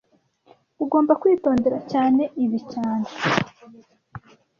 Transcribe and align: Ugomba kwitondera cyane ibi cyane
Ugomba 0.83 1.13
kwitondera 1.21 1.77
cyane 1.91 2.23
ibi 2.43 2.59
cyane 2.73 3.07